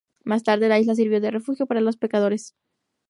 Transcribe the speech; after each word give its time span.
Más 0.23 0.41
tarde, 0.41 0.67
la 0.67 0.79
isla 0.79 0.95
sirvió 0.95 1.21
de 1.21 1.29
refugio 1.29 1.67
para 1.67 1.79
los 1.79 1.95
pescadores. 1.95 2.55